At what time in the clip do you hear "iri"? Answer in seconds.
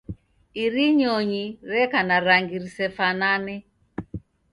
0.63-0.85